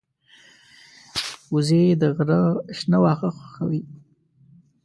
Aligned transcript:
وزې 1.53 1.83
د 2.01 2.03
غره 2.15 2.41
شنه 2.77 2.97
خواړه 3.01 3.29
خوښوي 3.35 3.83